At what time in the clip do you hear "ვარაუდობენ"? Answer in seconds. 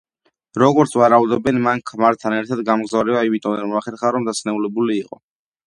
1.01-1.59